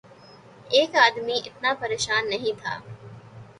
ایک 0.69 0.95
آدمی 0.97 1.37
اتنا 1.45 1.73
پریشان 1.81 2.29
نہیں 2.29 2.59
تھا۔ 2.61 2.73